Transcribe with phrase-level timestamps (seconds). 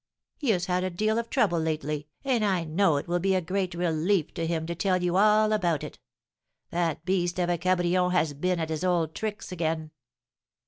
[0.39, 3.39] He has had a deal of trouble lately, and I know it will be a
[3.39, 5.99] great relief to him to tell you all about it.
[6.71, 9.91] That beast of a Cabrion has been at his old tricks again!"